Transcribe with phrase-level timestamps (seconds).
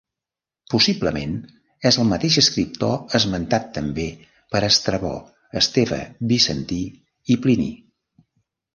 [0.73, 1.35] Possiblement
[1.89, 4.07] és el mateix escriptor esmentat també
[4.57, 5.15] per Estrabó,
[5.65, 6.03] Esteve
[6.35, 6.83] Bizantí
[7.37, 7.73] i Plini.